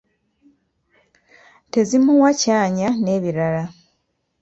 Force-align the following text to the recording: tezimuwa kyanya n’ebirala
tezimuwa 1.71 2.29
kyanya 2.41 2.87
n’ebirala 3.03 3.63